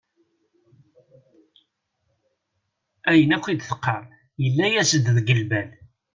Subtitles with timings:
[3.09, 4.03] Ayen akk i d-teqqar
[4.43, 5.69] yella-as-d deg lbal.